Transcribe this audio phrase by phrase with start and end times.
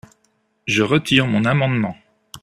[0.65, 1.95] Je retire mon amendement.